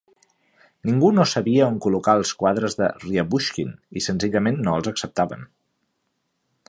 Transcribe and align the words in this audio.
Ningú 0.89 1.09
no 1.17 1.25
sabia 1.33 1.67
on 1.73 1.77
col·locar 1.85 2.15
els 2.21 2.31
quadres 2.39 2.77
de 2.79 2.87
Ryabushkin 3.03 3.77
i 4.01 4.03
senzillament 4.07 4.59
no 4.69 4.75
els 4.81 4.91
acceptaven. 4.95 5.47